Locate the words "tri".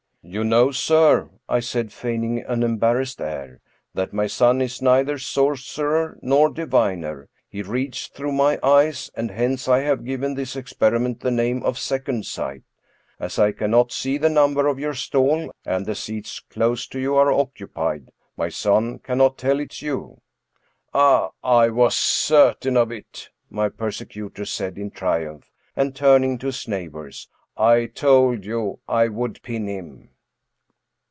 24.91-25.25